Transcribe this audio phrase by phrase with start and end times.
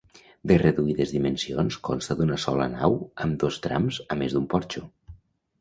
[0.51, 4.87] De reduïdes dimensions, consta d'una sola nau amb dos trams a més d'un porxo.